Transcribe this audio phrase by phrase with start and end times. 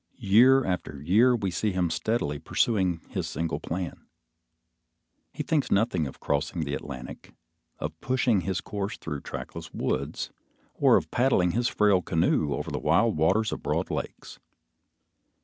[0.17, 4.07] Year after year we see him steadily pursuing his single plan.
[5.31, 7.35] He thinks nothing of crossing the Atlantic,
[7.77, 10.31] of pushing his course through the trackless woods,
[10.73, 14.39] or of paddling his frail canoe over the wild waters of the broad lakes.